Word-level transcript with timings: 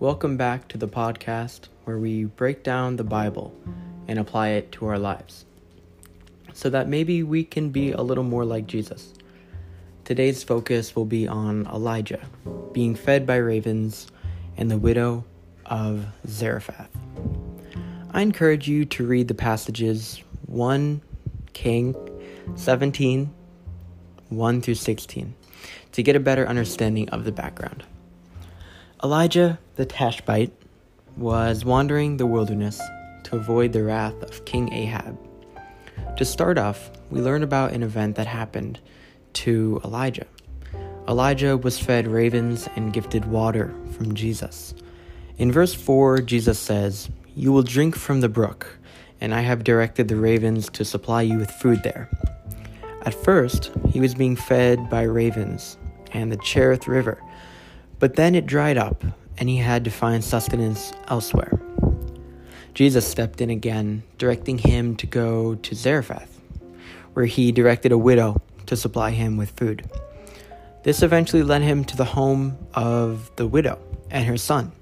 Welcome 0.00 0.38
back 0.38 0.66
to 0.68 0.78
the 0.78 0.88
podcast 0.88 1.68
where 1.84 1.98
we 1.98 2.24
break 2.24 2.62
down 2.62 2.96
the 2.96 3.04
Bible 3.04 3.54
and 4.08 4.18
apply 4.18 4.48
it 4.48 4.72
to 4.72 4.86
our 4.86 4.98
lives 4.98 5.44
so 6.54 6.70
that 6.70 6.88
maybe 6.88 7.22
we 7.22 7.44
can 7.44 7.68
be 7.68 7.92
a 7.92 8.00
little 8.00 8.24
more 8.24 8.46
like 8.46 8.66
Jesus. 8.66 9.12
Today's 10.06 10.42
focus 10.42 10.96
will 10.96 11.04
be 11.04 11.28
on 11.28 11.66
Elijah 11.66 12.26
being 12.72 12.94
fed 12.94 13.26
by 13.26 13.36
ravens 13.36 14.06
and 14.56 14.70
the 14.70 14.78
widow 14.78 15.26
of 15.66 16.06
Zarephath. 16.26 16.88
I 18.10 18.22
encourage 18.22 18.66
you 18.66 18.86
to 18.86 19.06
read 19.06 19.28
the 19.28 19.34
passages 19.34 20.22
1 20.46 21.02
King 21.52 21.94
17 22.54 23.30
1 24.30 24.62
through 24.62 24.74
16 24.76 25.34
to 25.92 26.02
get 26.02 26.16
a 26.16 26.20
better 26.20 26.48
understanding 26.48 27.10
of 27.10 27.24
the 27.24 27.32
background. 27.32 27.84
Elijah 29.02 29.58
the 29.76 29.86
Tishbite 29.86 30.52
was 31.16 31.64
wandering 31.64 32.18
the 32.18 32.26
wilderness 32.26 32.78
to 33.24 33.36
avoid 33.36 33.72
the 33.72 33.82
wrath 33.82 34.22
of 34.22 34.44
King 34.44 34.70
Ahab. 34.74 35.18
To 36.18 36.24
start 36.26 36.58
off, 36.58 36.90
we 37.08 37.22
learn 37.22 37.42
about 37.42 37.72
an 37.72 37.82
event 37.82 38.16
that 38.16 38.26
happened 38.26 38.78
to 39.32 39.80
Elijah. 39.86 40.26
Elijah 41.08 41.56
was 41.56 41.78
fed 41.78 42.06
ravens 42.06 42.68
and 42.76 42.92
gifted 42.92 43.24
water 43.24 43.74
from 43.92 44.14
Jesus. 44.14 44.74
In 45.38 45.50
verse 45.50 45.72
4, 45.72 46.20
Jesus 46.20 46.58
says, 46.58 47.08
You 47.34 47.52
will 47.52 47.62
drink 47.62 47.96
from 47.96 48.20
the 48.20 48.28
brook, 48.28 48.78
and 49.18 49.34
I 49.34 49.40
have 49.40 49.64
directed 49.64 50.08
the 50.08 50.16
ravens 50.16 50.68
to 50.72 50.84
supply 50.84 51.22
you 51.22 51.38
with 51.38 51.50
food 51.50 51.82
there. 51.84 52.10
At 53.06 53.14
first, 53.14 53.70
he 53.88 53.98
was 53.98 54.14
being 54.14 54.36
fed 54.36 54.90
by 54.90 55.04
ravens 55.04 55.78
and 56.12 56.30
the 56.30 56.36
Cherith 56.36 56.86
River, 56.86 57.18
but 58.00 58.16
then 58.16 58.34
it 58.34 58.46
dried 58.46 58.78
up, 58.78 59.04
and 59.38 59.48
he 59.48 59.58
had 59.58 59.84
to 59.84 59.90
find 59.90 60.24
sustenance 60.24 60.92
elsewhere. 61.06 61.60
Jesus 62.74 63.06
stepped 63.06 63.40
in 63.40 63.50
again, 63.50 64.02
directing 64.16 64.58
him 64.58 64.96
to 64.96 65.06
go 65.06 65.54
to 65.56 65.74
Zarephath, 65.74 66.40
where 67.12 67.26
he 67.26 67.52
directed 67.52 67.92
a 67.92 67.98
widow 67.98 68.40
to 68.66 68.76
supply 68.76 69.10
him 69.10 69.36
with 69.36 69.50
food. 69.50 69.88
This 70.82 71.02
eventually 71.02 71.42
led 71.42 71.60
him 71.60 71.84
to 71.84 71.96
the 71.96 72.06
home 72.06 72.56
of 72.72 73.30
the 73.36 73.46
widow 73.46 73.78
and 74.10 74.24
her 74.26 74.38
son. 74.38 74.72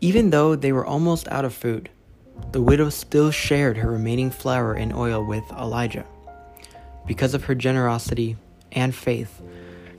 Even 0.00 0.30
though 0.30 0.54
they 0.54 0.70
were 0.70 0.86
almost 0.86 1.26
out 1.28 1.44
of 1.44 1.52
food, 1.52 1.90
the 2.52 2.62
widow 2.62 2.88
still 2.88 3.32
shared 3.32 3.78
her 3.78 3.90
remaining 3.90 4.30
flour 4.30 4.72
and 4.72 4.92
oil 4.92 5.24
with 5.24 5.42
Elijah. 5.50 6.06
Because 7.08 7.34
of 7.34 7.44
her 7.44 7.56
generosity 7.56 8.36
and 8.70 8.94
faith, 8.94 9.42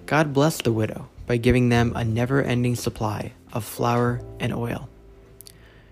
God 0.05 0.31
blessed 0.31 0.64
the 0.64 0.72
widow 0.72 1.09
by 1.30 1.38
giving 1.38 1.69
them 1.69 1.94
a 1.95 2.03
never 2.03 2.41
ending 2.41 2.75
supply 2.75 3.31
of 3.53 3.63
flour 3.63 4.19
and 4.39 4.52
oil. 4.52 4.89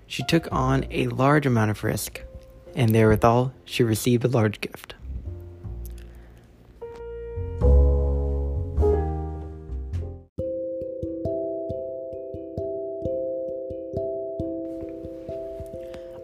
She 0.07 0.23
took 0.23 0.51
on 0.51 0.87
a 0.89 1.05
large 1.09 1.45
amount 1.45 1.69
of 1.69 1.83
risk, 1.83 2.21
and 2.75 2.89
therewithal 2.89 3.53
she 3.63 3.83
received 3.83 4.25
a 4.25 4.27
large 4.27 4.59
gift. 4.61 4.95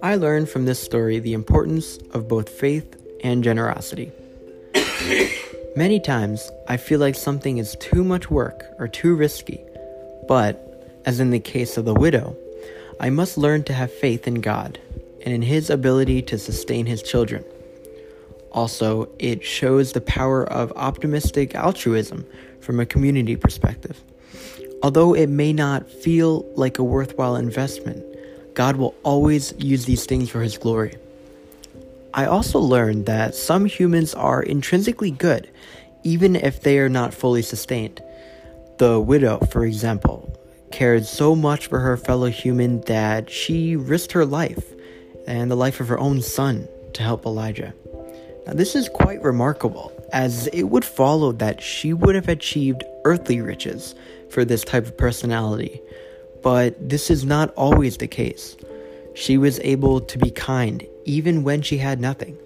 I 0.01 0.15
learned 0.15 0.49
from 0.49 0.65
this 0.65 0.81
story 0.81 1.19
the 1.19 1.33
importance 1.33 1.99
of 2.13 2.27
both 2.27 2.49
faith 2.49 2.97
and 3.23 3.43
generosity. 3.43 4.11
Many 5.75 5.99
times, 5.99 6.51
I 6.67 6.77
feel 6.77 6.99
like 6.99 7.15
something 7.15 7.57
is 7.57 7.75
too 7.79 8.03
much 8.03 8.29
work 8.29 8.63
or 8.77 8.87
too 8.87 9.15
risky, 9.15 9.59
but, 10.27 11.01
as 11.03 11.19
in 11.19 11.31
the 11.31 11.39
case 11.39 11.77
of 11.77 11.85
the 11.85 11.95
widow, 11.95 12.37
I 12.99 13.09
must 13.09 13.39
learn 13.39 13.63
to 13.63 13.73
have 13.73 13.91
faith 13.91 14.27
in 14.27 14.35
God 14.35 14.77
and 15.25 15.33
in 15.33 15.41
His 15.41 15.71
ability 15.71 16.21
to 16.23 16.37
sustain 16.37 16.85
His 16.85 17.01
children. 17.01 17.43
Also, 18.51 19.09
it 19.17 19.43
shows 19.43 19.93
the 19.93 20.01
power 20.01 20.43
of 20.43 20.71
optimistic 20.75 21.55
altruism 21.55 22.23
from 22.61 22.79
a 22.79 22.85
community 22.85 23.35
perspective. 23.35 23.99
Although 24.83 25.15
it 25.15 25.27
may 25.27 25.53
not 25.53 25.89
feel 25.89 26.45
like 26.55 26.77
a 26.77 26.83
worthwhile 26.83 27.35
investment, 27.35 28.05
God 28.53 28.75
will 28.75 28.93
always 29.01 29.55
use 29.57 29.85
these 29.85 30.05
things 30.05 30.29
for 30.29 30.43
His 30.43 30.55
glory. 30.55 30.97
I 32.15 32.25
also 32.25 32.59
learned 32.59 33.07
that 33.07 33.33
some 33.33 33.65
humans 33.65 34.13
are 34.13 34.43
intrinsically 34.43 35.09
good, 35.09 35.49
even 36.03 36.35
if 36.35 36.61
they 36.61 36.77
are 36.77 36.89
not 36.89 37.13
fully 37.13 37.41
sustained. 37.41 38.03
The 38.77 38.99
widow, 38.99 39.39
for 39.51 39.65
example, 39.65 40.37
cared 40.71 41.05
so 41.05 41.35
much 41.35 41.67
for 41.67 41.79
her 41.79 41.97
fellow 41.97 42.29
human 42.29 42.81
that 42.81 43.31
she 43.31 43.75
risked 43.75 44.11
her 44.11 44.25
life 44.25 44.63
and 45.25 45.49
the 45.49 45.55
life 45.55 45.79
of 45.79 45.87
her 45.87 45.97
own 45.97 46.21
son 46.21 46.67
to 46.93 47.01
help 47.01 47.25
Elijah. 47.25 47.73
Now, 48.45 48.53
this 48.53 48.75
is 48.75 48.89
quite 48.89 49.23
remarkable, 49.23 49.91
as 50.11 50.47
it 50.47 50.63
would 50.63 50.85
follow 50.85 51.31
that 51.31 51.61
she 51.61 51.93
would 51.93 52.13
have 52.13 52.27
achieved 52.27 52.83
earthly 53.05 53.41
riches 53.41 53.95
for 54.29 54.45
this 54.45 54.63
type 54.63 54.85
of 54.85 54.97
personality, 54.97 55.81
but 56.43 56.89
this 56.89 57.09
is 57.09 57.23
not 57.23 57.53
always 57.55 57.97
the 57.97 58.07
case. 58.07 58.55
She 59.15 59.37
was 59.37 59.59
able 59.61 60.01
to 60.01 60.17
be 60.17 60.29
kind 60.29 60.85
even 61.05 61.43
when 61.43 61.61
she 61.61 61.77
had 61.77 61.99
nothing, 61.99 62.37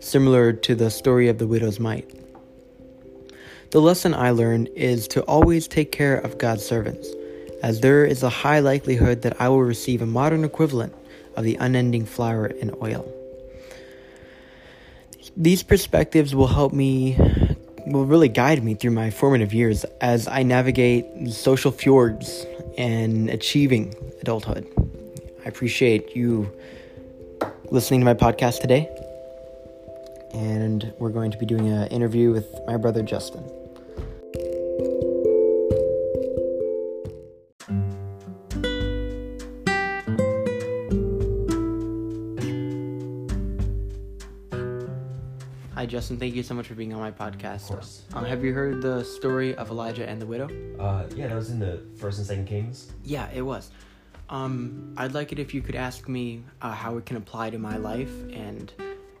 similar 0.00 0.52
to 0.52 0.74
the 0.74 0.90
story 0.90 1.28
of 1.28 1.38
the 1.38 1.46
widow's 1.46 1.80
mite. 1.80 2.10
The 3.70 3.80
lesson 3.80 4.14
I 4.14 4.30
learned 4.30 4.68
is 4.76 5.08
to 5.08 5.22
always 5.22 5.66
take 5.66 5.90
care 5.90 6.16
of 6.16 6.38
God's 6.38 6.64
servants 6.64 7.08
as 7.62 7.80
there 7.80 8.04
is 8.04 8.22
a 8.22 8.28
high 8.28 8.60
likelihood 8.60 9.22
that 9.22 9.40
I 9.40 9.48
will 9.48 9.62
receive 9.62 10.02
a 10.02 10.06
modern 10.06 10.44
equivalent 10.44 10.94
of 11.34 11.44
the 11.44 11.56
unending 11.56 12.04
flour 12.04 12.46
and 12.46 12.74
oil. 12.82 13.10
These 15.36 15.62
perspectives 15.62 16.34
will 16.34 16.46
help 16.46 16.72
me, 16.72 17.16
will 17.86 18.04
really 18.04 18.28
guide 18.28 18.62
me 18.62 18.74
through 18.74 18.92
my 18.92 19.10
formative 19.10 19.52
years 19.52 19.84
as 20.00 20.28
I 20.28 20.42
navigate 20.42 21.06
social 21.32 21.72
fjords 21.72 22.46
and 22.78 23.30
achieving 23.30 23.94
adulthood. 24.20 24.66
I 25.44 25.48
appreciate 25.48 26.14
you 26.14 26.52
listening 27.70 28.00
to 28.00 28.04
my 28.04 28.14
podcast 28.14 28.60
today. 28.60 28.88
And 30.32 30.92
we're 30.98 31.10
going 31.10 31.30
to 31.30 31.38
be 31.38 31.46
doing 31.46 31.68
an 31.68 31.86
interview 31.88 32.32
with 32.32 32.46
my 32.66 32.76
brother 32.76 33.02
Justin. 33.02 33.44
Hi, 45.74 45.86
Justin. 45.86 46.16
Thank 46.16 46.34
you 46.34 46.42
so 46.42 46.54
much 46.54 46.66
for 46.66 46.74
being 46.74 46.94
on 46.94 47.00
my 47.00 47.10
podcast. 47.10 47.64
Of 47.64 47.76
course. 47.76 48.02
Um, 48.14 48.24
have 48.24 48.42
you 48.42 48.54
heard 48.54 48.80
the 48.80 49.04
story 49.04 49.54
of 49.56 49.70
Elijah 49.70 50.08
and 50.08 50.20
the 50.20 50.26
widow? 50.26 50.48
Uh, 50.78 51.06
yeah, 51.14 51.28
that 51.28 51.34
was 51.34 51.50
in 51.50 51.58
the 51.58 51.82
First 51.96 52.18
and 52.18 52.26
Second 52.26 52.46
Kings. 52.46 52.90
Yeah, 53.04 53.28
it 53.34 53.42
was. 53.42 53.70
Um, 54.28 54.94
I'd 54.96 55.12
like 55.12 55.32
it 55.32 55.38
if 55.38 55.54
you 55.54 55.62
could 55.62 55.74
ask 55.74 56.08
me 56.08 56.42
uh, 56.62 56.72
how 56.72 56.96
it 56.96 57.06
can 57.06 57.16
apply 57.16 57.50
to 57.50 57.58
my 57.58 57.76
life 57.76 58.12
and 58.32 58.72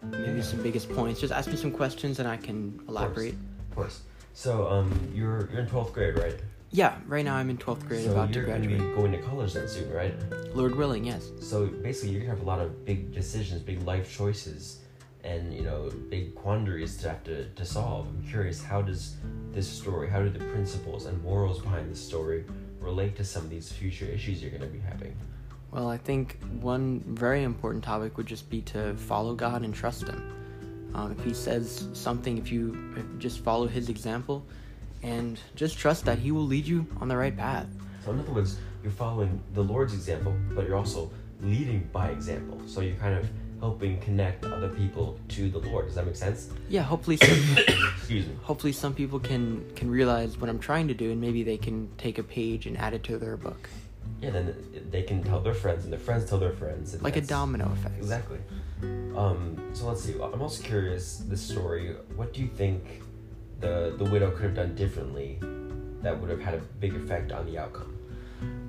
maybe 0.02 0.42
some 0.42 0.62
biggest 0.62 0.90
points. 0.90 1.20
Just 1.20 1.32
ask 1.32 1.50
me 1.50 1.56
some 1.56 1.70
questions 1.70 2.18
and 2.18 2.28
I 2.28 2.36
can 2.36 2.80
elaborate. 2.88 3.34
Of 3.34 3.76
course. 3.76 4.00
So, 4.32 4.68
um, 4.68 4.90
you're 5.14 5.48
you're 5.50 5.60
in 5.60 5.66
twelfth 5.68 5.92
grade, 5.92 6.18
right? 6.18 6.34
Yeah, 6.74 6.96
right 7.06 7.24
now 7.24 7.36
I'm 7.36 7.50
in 7.50 7.56
12th 7.56 7.86
grade, 7.86 8.04
so 8.04 8.10
about 8.10 8.32
to 8.32 8.40
you're 8.40 8.48
gonna 8.48 8.66
be 8.66 8.78
going 8.78 9.12
to 9.12 9.18
college 9.18 9.52
then 9.52 9.68
soon, 9.68 9.88
right? 9.92 10.12
Lord 10.56 10.74
willing, 10.74 11.04
yes. 11.04 11.30
So 11.40 11.66
basically, 11.66 12.10
you're 12.10 12.22
gonna 12.22 12.34
have 12.34 12.42
a 12.42 12.48
lot 12.48 12.58
of 12.60 12.84
big 12.84 13.14
decisions, 13.14 13.62
big 13.62 13.80
life 13.84 14.12
choices, 14.12 14.80
and 15.22 15.54
you 15.54 15.62
know, 15.62 15.88
big 16.10 16.34
quandaries 16.34 16.96
to 16.96 17.10
have 17.10 17.22
to, 17.24 17.48
to 17.48 17.64
solve. 17.64 18.08
I'm 18.08 18.26
curious, 18.28 18.60
how 18.60 18.82
does 18.82 19.14
this 19.52 19.68
story, 19.68 20.08
how 20.08 20.20
do 20.20 20.28
the 20.28 20.44
principles 20.46 21.06
and 21.06 21.22
morals 21.22 21.60
behind 21.60 21.92
this 21.92 22.04
story 22.04 22.44
relate 22.84 23.16
to 23.16 23.24
some 23.24 23.44
of 23.44 23.50
these 23.50 23.72
future 23.72 24.04
issues 24.04 24.42
you're 24.42 24.50
gonna 24.50 24.66
be 24.66 24.78
having? 24.78 25.16
Well, 25.70 25.88
I 25.88 25.96
think 25.96 26.38
one 26.60 27.02
very 27.06 27.42
important 27.42 27.82
topic 27.82 28.16
would 28.16 28.26
just 28.26 28.48
be 28.48 28.62
to 28.62 28.94
follow 28.94 29.34
God 29.34 29.62
and 29.62 29.74
trust 29.74 30.06
Him. 30.06 30.90
Um, 30.94 31.10
if 31.18 31.24
He 31.24 31.34
says 31.34 31.88
something, 31.92 32.38
if 32.38 32.52
you 32.52 32.94
just 33.18 33.40
follow 33.40 33.66
His 33.66 33.88
example 33.88 34.44
and 35.02 35.40
just 35.56 35.76
trust 35.76 36.04
that 36.04 36.18
He 36.18 36.30
will 36.30 36.46
lead 36.46 36.66
you 36.66 36.86
on 37.00 37.08
the 37.08 37.16
right 37.16 37.36
path. 37.36 37.66
So 38.04 38.12
in 38.12 38.20
other 38.20 38.32
words, 38.32 38.58
you're 38.82 38.92
following 38.92 39.42
the 39.54 39.64
Lord's 39.64 39.94
example, 39.94 40.34
but 40.54 40.66
you're 40.66 40.76
also 40.76 41.10
leading 41.40 41.88
by 41.92 42.10
example. 42.10 42.60
So 42.66 42.80
you're 42.80 42.96
kind 42.96 43.14
of 43.14 43.28
helping 43.60 44.00
connect 44.00 44.44
other 44.44 44.68
people 44.68 45.18
to 45.28 45.48
the 45.48 45.58
Lord. 45.58 45.86
Does 45.86 45.94
that 45.94 46.06
make 46.06 46.16
sense? 46.16 46.50
Yeah, 46.68 46.82
hopefully 46.82 47.16
some, 47.16 47.28
Excuse 47.96 48.26
me. 48.26 48.34
hopefully 48.42 48.72
some 48.72 48.94
people 48.94 49.18
can 49.18 49.64
can 49.74 49.90
realize 49.90 50.38
what 50.38 50.50
I'm 50.50 50.58
trying 50.58 50.88
to 50.88 50.94
do 50.94 51.10
and 51.12 51.20
maybe 51.20 51.42
they 51.42 51.56
can 51.56 51.88
take 51.98 52.18
a 52.18 52.22
page 52.22 52.66
and 52.66 52.76
add 52.76 52.94
it 52.94 53.02
to 53.04 53.18
their 53.18 53.36
book. 53.36 53.68
Yeah, 54.20 54.30
then 54.30 54.54
they 54.90 55.02
can 55.02 55.22
tell 55.22 55.40
their 55.40 55.54
friends, 55.54 55.84
and 55.84 55.92
their 55.92 56.00
friends 56.00 56.28
tell 56.28 56.38
their 56.38 56.52
friends. 56.52 56.94
and 56.94 57.02
Like 57.02 57.16
a 57.16 57.20
domino 57.20 57.70
effect. 57.72 57.96
Exactly. 57.98 58.38
Um, 59.16 59.56
so 59.72 59.86
let's 59.86 60.02
see. 60.02 60.12
I'm 60.14 60.42
also 60.42 60.62
curious. 60.62 61.16
This 61.28 61.40
story. 61.40 61.94
What 62.16 62.32
do 62.34 62.40
you 62.42 62.48
think 62.48 63.02
the 63.60 63.94
the 63.98 64.04
widow 64.04 64.30
could 64.30 64.42
have 64.42 64.54
done 64.54 64.74
differently 64.74 65.38
that 66.02 66.18
would 66.20 66.28
have 66.30 66.40
had 66.40 66.54
a 66.54 66.58
big 66.80 66.94
effect 66.94 67.32
on 67.32 67.46
the 67.46 67.56
outcome? 67.58 67.96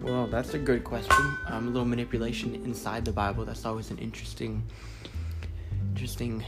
Well, 0.02 0.28
that's 0.28 0.54
a 0.54 0.60
good 0.60 0.84
question. 0.84 1.16
Um, 1.48 1.68
a 1.68 1.72
little 1.72 1.86
manipulation 1.86 2.54
inside 2.56 3.06
the 3.06 3.12
Bible. 3.12 3.46
That's 3.46 3.66
always 3.66 3.90
an 3.92 3.98
interesting, 3.98 4.64
interesting. 5.94 6.44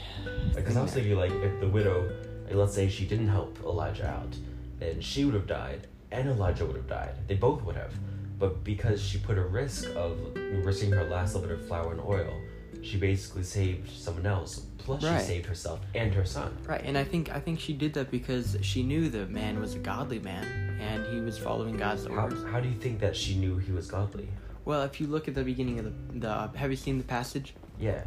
Because 0.54 0.78
I 0.78 0.82
was 0.82 0.92
thinking, 0.92 1.16
like, 1.16 1.32
if 1.32 1.60
the 1.60 1.68
widow, 1.68 2.10
like, 2.46 2.56
let's 2.56 2.74
say 2.76 2.88
she 2.90 3.06
didn't 3.06 3.30
help 3.30 3.60
Elijah 3.64 4.08
out, 4.08 4.36
then 4.80 5.02
she 5.02 5.26
would 5.26 5.34
have 5.34 5.48
died, 5.48 5.88
and 6.12 6.30
Elijah 6.30 6.66
would 6.66 6.76
have 6.76 6.88
died. 6.88 7.16
They 7.28 7.36
both 7.36 7.64
would 7.64 7.76
have. 7.76 7.94
But 8.40 8.64
because 8.64 9.02
she 9.02 9.18
put 9.18 9.38
a 9.40 9.44
risk 9.44 9.90
of 9.96 10.20
risking 10.64 10.92
her 10.92 11.06
last 11.06 11.34
little 11.34 11.50
bit 11.50 11.60
of 11.60 11.68
flour 11.68 11.92
and 11.92 12.02
oil, 12.02 12.40
she 12.84 12.98
basically 12.98 13.42
saved 13.44 13.90
someone 13.90 14.28
else. 14.28 14.62
Plus, 14.78 15.04
Right. 15.04 15.20
she 15.20 15.26
saved 15.28 15.46
herself 15.48 15.80
and 15.96 16.14
her 16.14 16.24
son. 16.24 16.56
Right, 16.66 16.82
and 16.86 16.98
I 16.98 17.04
think 17.04 17.32
I 17.36 17.40
think 17.40 17.60
she 17.60 17.74
did 17.74 17.94
that 17.94 18.12
because 18.12 18.56
she 18.62 18.84
knew 18.84 19.10
the 19.10 19.26
man 19.26 19.60
was 19.60 19.74
a 19.74 19.80
godly 19.80 20.20
man 20.20 20.67
and 20.80 21.06
he 21.08 21.20
was 21.20 21.38
following 21.38 21.78
God's 21.78 22.06
orders. 22.06 22.44
how 22.52 22.60
do 22.60 22.70
you 22.70 22.76
think 22.76 23.00
that 23.00 23.16
she 23.16 23.36
knew 23.36 23.58
he 23.58 23.72
was 23.72 23.90
godly? 23.90 24.28
Well, 24.66 24.84
if 24.84 25.00
you 25.00 25.08
look 25.08 25.28
at 25.28 25.36
the 25.36 25.44
beginning 25.44 25.80
of 25.80 25.86
the, 25.86 26.20
the 26.20 26.58
have 26.58 26.70
you 26.72 26.78
seen 26.78 26.98
the 26.98 27.04
passage? 27.04 27.54
Yeah. 27.80 28.04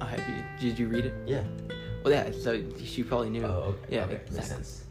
Uh, 0.00 0.06
have 0.06 0.20
you, 0.28 0.44
did 0.60 0.78
you 0.78 0.88
read 0.88 1.06
it? 1.06 1.14
Yeah. 1.26 1.44
Well, 2.04 2.12
yeah. 2.12 2.30
So 2.32 2.62
she 2.82 3.02
probably 3.04 3.30
knew. 3.30 3.44
Oh, 3.44 3.74
okay. 3.84 3.96
Yeah, 3.96 4.04
okay. 4.04 4.20
Makes 4.32 4.48
sense. 4.48 4.84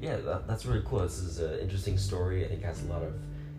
Yeah, 0.00 0.16
that, 0.16 0.48
that's 0.48 0.66
really 0.66 0.82
cool. 0.84 1.00
This 1.00 1.18
is 1.18 1.38
an 1.38 1.58
interesting 1.60 1.98
story. 1.98 2.44
I 2.44 2.48
think 2.48 2.62
it 2.62 2.66
has 2.66 2.82
a 2.82 2.86
lot 2.86 3.02
of 3.02 3.12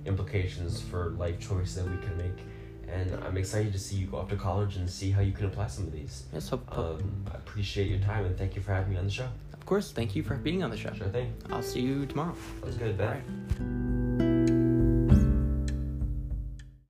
implications 0.05 0.81
for 0.81 1.11
life 1.11 1.39
choices 1.39 1.75
that 1.75 1.85
we 1.85 1.97
can 2.05 2.17
make. 2.17 2.43
And 2.89 3.13
I'm 3.23 3.38
excited 3.38 3.71
to 3.71 3.79
see 3.79 3.95
you 3.95 4.07
go 4.07 4.17
off 4.17 4.29
to 4.29 4.35
college 4.35 4.75
and 4.75 4.89
see 4.89 5.11
how 5.11 5.21
you 5.21 5.31
can 5.31 5.45
apply 5.45 5.67
some 5.67 5.85
of 5.85 5.93
these. 5.93 6.23
Yes, 6.33 6.49
hope- 6.49 6.77
Um, 6.77 7.25
I 7.31 7.35
appreciate 7.35 7.89
your 7.89 7.99
time 7.99 8.25
and 8.25 8.38
thank 8.38 8.55
you 8.55 8.61
for 8.61 8.73
having 8.73 8.91
me 8.91 8.97
on 8.99 9.05
the 9.05 9.11
show 9.11 9.29
course. 9.71 9.94
Thank 9.94 10.18
you 10.18 10.21
for 10.21 10.35
being 10.35 10.63
on 10.63 10.69
the 10.69 10.75
show. 10.75 10.91
Sure 10.91 11.07
thing. 11.07 11.33
I'll 11.50 11.63
see 11.63 11.79
you 11.79 12.06
tomorrow. 12.06 12.35
That 12.59 12.65
was 12.65 12.75
good, 12.75 12.97
Ben. 12.97 14.00